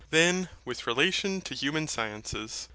[0.09, 2.67] Then, with relation to human sciences.